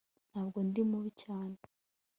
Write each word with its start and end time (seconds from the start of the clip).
ntabwo 0.31 0.57
ndi 0.67 0.81
mubi 0.89 1.11
cyane 1.23 1.57